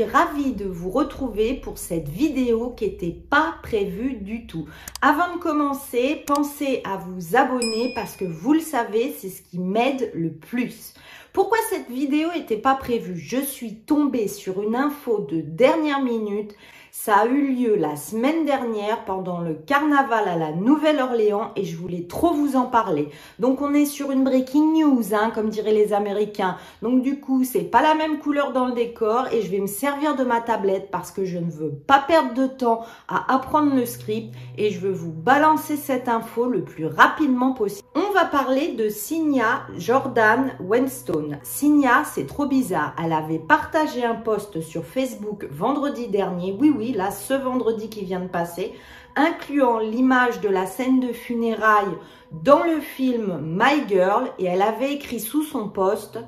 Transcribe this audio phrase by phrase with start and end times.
[0.00, 4.66] ravie de vous retrouver pour cette vidéo qui n'était pas prévue du tout.
[5.02, 9.58] Avant de commencer, pensez à vous abonner parce que vous le savez, c'est ce qui
[9.58, 10.94] m'aide le plus.
[11.34, 13.18] Pourquoi cette vidéo n'était pas prévue?
[13.18, 16.54] Je suis tombée sur une info de dernière minute
[16.94, 21.74] ça a eu lieu la semaine dernière pendant le carnaval à la Nouvelle-Orléans et je
[21.74, 23.08] voulais trop vous en parler.
[23.38, 26.58] Donc on est sur une breaking news, hein, comme diraient les Américains.
[26.82, 29.66] Donc du coup, c'est pas la même couleur dans le décor et je vais me
[29.66, 33.74] servir de ma tablette parce que je ne veux pas perdre de temps à apprendre
[33.74, 37.88] le script et je veux vous balancer cette info le plus rapidement possible.
[37.94, 41.38] On va parler de Signa Jordan Wenstone.
[41.42, 42.94] Signa, c'est trop bizarre.
[43.02, 46.54] Elle avait partagé un post sur Facebook vendredi dernier.
[46.60, 48.72] Oui, oui là, ce vendredi qui vient de passer,
[49.14, 51.96] incluant l'image de la scène de funérailles
[52.32, 56.18] dans le film My Girl, et elle avait écrit sous son poste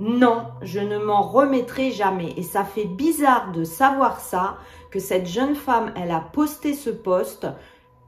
[0.00, 2.32] non, je ne m'en remettrai jamais.
[2.38, 4.56] Et ça fait bizarre de savoir ça,
[4.90, 7.46] que cette jeune femme, elle a posté ce poste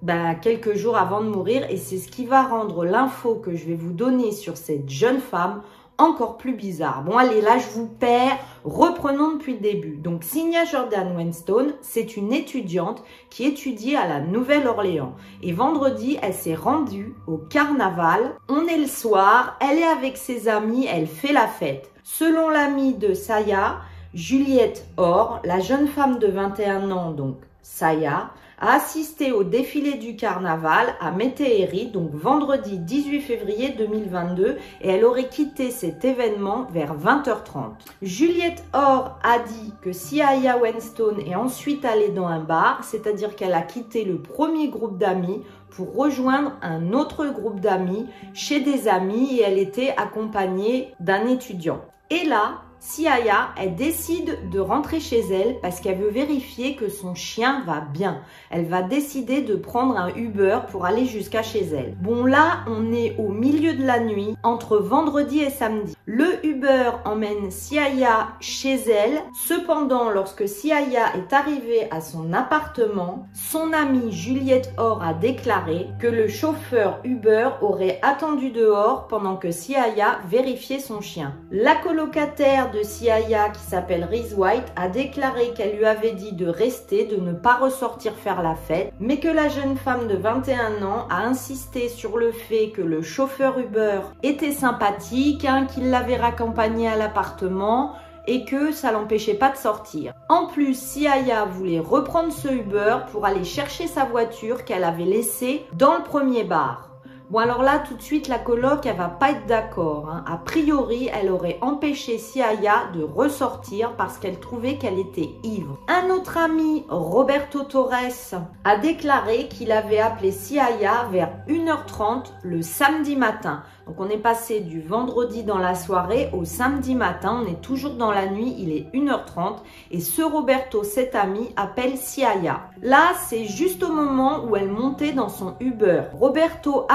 [0.00, 1.66] ben, quelques jours avant de mourir.
[1.70, 5.20] Et c'est ce qui va rendre l'info que je vais vous donner sur cette jeune
[5.20, 5.60] femme
[6.02, 7.02] encore plus bizarre.
[7.04, 8.38] Bon, allez, là, je vous perds.
[8.64, 9.96] Reprenons depuis le début.
[9.96, 15.14] Donc, Signa Jordan Wenstone, c'est une étudiante qui étudie à la Nouvelle-Orléans.
[15.42, 18.34] Et vendredi, elle s'est rendue au carnaval.
[18.48, 21.90] On est le soir, elle est avec ses amis, elle fait la fête.
[22.04, 23.78] Selon l'amie de Saya,
[24.14, 28.30] Juliette Or, la jeune femme de 21 ans, donc Saya,
[28.62, 35.28] assisté au défilé du carnaval à Météhéry, donc vendredi 18 février 2022, et elle aurait
[35.28, 37.72] quitté cet événement vers 20h30.
[38.02, 43.34] Juliette Orr a dit que si Aya Wenstone est ensuite allée dans un bar, c'est-à-dire
[43.34, 48.88] qu'elle a quitté le premier groupe d'amis pour rejoindre un autre groupe d'amis chez des
[48.88, 51.80] amis et elle était accompagnée d'un étudiant.
[52.10, 52.62] Et là,
[53.06, 57.80] Aya, elle décide de rentrer chez elle parce qu'elle veut vérifier que son chien va
[57.80, 58.22] bien.
[58.50, 61.94] Elle va décider de prendre un Uber pour aller jusqu'à chez elle.
[62.00, 65.96] Bon là, on est au milieu de la nuit, entre vendredi et samedi.
[66.04, 69.20] Le Uber emmène Siaya chez elle.
[69.46, 76.08] Cependant, lorsque Siaya est arrivée à son appartement, son amie Juliette Or a déclaré que
[76.08, 81.36] le chauffeur Uber aurait attendu dehors pendant que Siaya vérifiait son chien.
[81.52, 86.48] La colocataire de Siaya, qui s'appelle Reese White, a déclaré qu'elle lui avait dit de
[86.48, 90.82] rester, de ne pas ressortir faire la fête, mais que la jeune femme de 21
[90.82, 96.16] ans a insisté sur le fait que le chauffeur Uber était sympathique, hein, qu'il l'avait
[96.16, 97.94] raccompagnée à l'appartement,
[98.26, 100.14] et que ça l'empêchait pas de sortir.
[100.28, 105.66] En plus, Siaya voulait reprendre ce Uber pour aller chercher sa voiture qu'elle avait laissée
[105.72, 106.91] dans le premier bar.
[107.32, 110.10] Bon alors là tout de suite la coloc elle va pas être d'accord.
[110.10, 110.22] Hein.
[110.26, 115.78] A priori elle aurait empêché Siaya de ressortir parce qu'elle trouvait qu'elle était ivre.
[115.88, 118.34] Un autre ami, Roberto Torres,
[118.64, 123.62] a déclaré qu'il avait appelé Siaya vers 1h30 le samedi matin.
[123.86, 127.94] Donc on est passé du vendredi dans la soirée au samedi matin, on est toujours
[127.94, 129.56] dans la nuit, il est 1h30
[129.90, 132.60] et ce Roberto, cet ami, appelle Siaya.
[132.80, 136.02] Là, c'est juste au moment où elle montait dans son Uber.
[136.12, 136.86] Roberto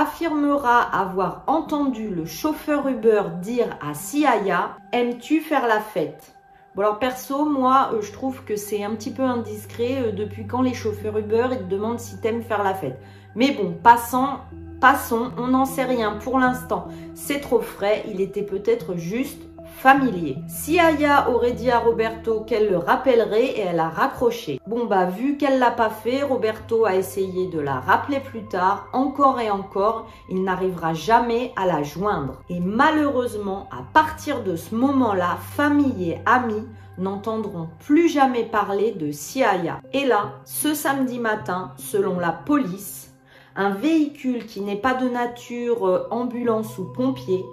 [0.92, 6.34] avoir entendu le chauffeur Uber dire à Siaya «Aimes-tu faire la fête?»
[6.76, 10.46] Bon alors perso, moi euh, je trouve que c'est un petit peu indiscret euh, depuis
[10.46, 13.00] quand les chauffeurs Uber ils te demandent si t'aimes faire la fête.
[13.36, 14.42] Mais bon, passant,
[14.80, 16.88] Passons, on n'en sait rien pour l'instant.
[17.16, 19.42] C'est trop frais, il était peut-être juste
[19.78, 20.38] familier.
[20.48, 24.60] Si Aya aurait dit à Roberto qu'elle le rappellerait et elle a raccroché.
[24.66, 28.88] Bon bah vu qu'elle l'a pas fait, Roberto a essayé de la rappeler plus tard,
[28.92, 32.42] encore et encore, il n'arrivera jamais à la joindre.
[32.50, 39.12] Et malheureusement, à partir de ce moment-là, famille et amis n'entendront plus jamais parler de
[39.12, 39.80] Siaya.
[39.94, 43.14] Et là, ce samedi matin, selon la police,
[43.56, 47.46] un véhicule qui n'est pas de nature euh, ambulance ou pompier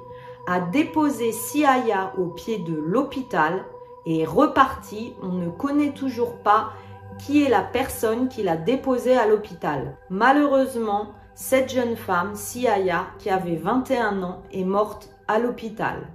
[0.46, 3.64] a déposé Siaya au pied de l'hôpital
[4.06, 5.14] et est reparti.
[5.22, 6.72] On ne connaît toujours pas
[7.18, 9.96] qui est la personne qui l'a déposé à l'hôpital.
[10.10, 16.08] Malheureusement, cette jeune femme, Siaya, qui avait 21 ans, est morte à l'hôpital.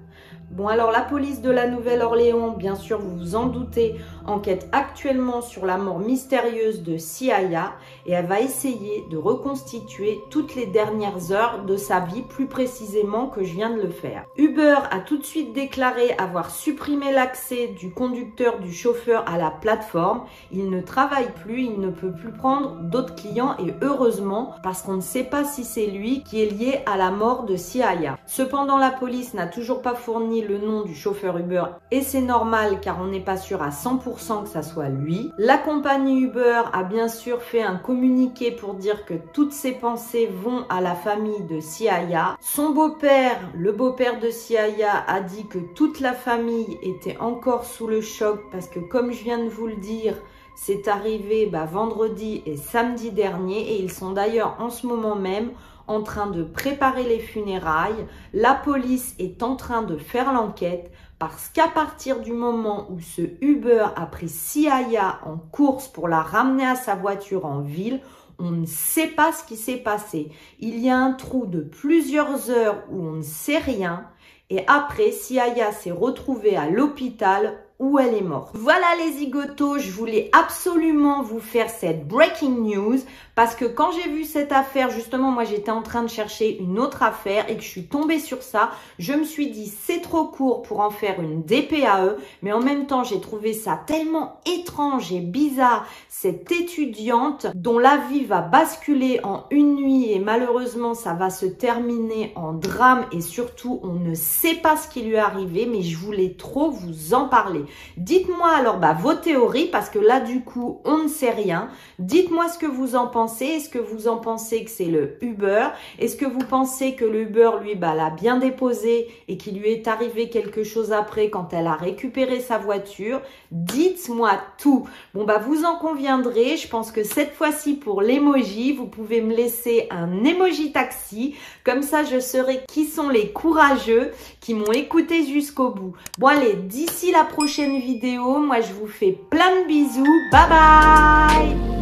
[0.52, 5.42] Bon alors la police de la Nouvelle-Orléans, bien sûr vous vous en doutez, enquête actuellement
[5.42, 7.74] sur la mort mystérieuse de Siaya
[8.06, 13.28] et elle va essayer de reconstituer toutes les dernières heures de sa vie, plus précisément
[13.28, 14.26] que je viens de le faire.
[14.38, 19.52] Uber a tout de suite déclaré avoir supprimé l'accès du conducteur, du chauffeur à la
[19.52, 20.24] plateforme.
[20.52, 24.96] Il ne travaille plus, il ne peut plus prendre d'autres clients et heureusement parce qu'on
[24.96, 28.18] ne sait pas si c'est lui qui est lié à la mort de Siaya.
[28.26, 32.80] Cependant la police n'a toujours pas fourni le nom du chauffeur Uber et c'est normal
[32.82, 35.32] car on n'est pas sûr à 100% 100% que ça soit lui.
[35.38, 40.28] La compagnie Uber a bien sûr fait un communiqué pour dire que toutes ses pensées
[40.28, 42.38] vont à la famille de Siaya.
[42.40, 47.88] Son beau-père, le beau-père de Siaya, a dit que toute la famille était encore sous
[47.88, 50.16] le choc parce que comme je viens de vous le dire,
[50.56, 55.52] c'est arrivé bah, vendredi et samedi dernier et ils sont d'ailleurs en ce moment même
[55.88, 58.06] en train de préparer les funérailles.
[58.34, 63.22] La police est en train de faire l'enquête parce qu'à partir du moment où ce
[63.42, 68.00] Uber a pris Siaya en course pour la ramener à sa voiture en ville,
[68.40, 70.32] on ne sait pas ce qui s'est passé.
[70.60, 74.06] Il y a un trou de plusieurs heures où on ne sait rien.
[74.50, 78.52] Et après, Siaya s'est retrouvée à l'hôpital où elle est morte.
[78.56, 83.00] Voilà les zigotos, je voulais absolument vous faire cette breaking news
[83.36, 86.78] parce que quand j'ai vu cette affaire, justement, moi j'étais en train de chercher une
[86.78, 90.26] autre affaire et que je suis tombée sur ça, je me suis dit c'est trop
[90.26, 95.14] court pour en faire une DPAE, mais en même temps j'ai trouvé ça tellement étrange
[95.14, 101.14] et bizarre, cette étudiante dont la vie va basculer en une nuit et malheureusement ça
[101.14, 105.18] va se terminer en drame et surtout on ne sait pas ce qui lui est
[105.18, 107.64] arrivé, mais je voulais trop vous en parler.
[107.98, 111.70] Dites-moi alors bah, vos théories parce que là du coup on ne sait rien.
[112.00, 113.46] Dites-moi ce que vous en pensez.
[113.46, 115.68] Est-ce que vous en pensez que c'est le Uber?
[116.00, 119.70] Est-ce que vous pensez que le Uber lui bah, l'a bien déposé et qu'il lui
[119.70, 123.22] est arrivé quelque chose après quand elle a récupéré sa voiture?
[123.52, 124.88] Dites-moi tout.
[125.14, 126.58] Bon bah vous en conviendrez.
[126.58, 131.36] Je pense que cette fois-ci pour l'emoji, vous pouvez me laisser un emoji taxi.
[131.64, 135.94] Comme ça je saurai qui sont les courageux qui m'ont écouté jusqu'au bout.
[136.18, 137.24] Bon allez, d'ici la
[137.68, 138.40] vidéo.
[138.40, 140.06] Moi, je vous fais plein de bisous.
[140.32, 141.79] Bye bye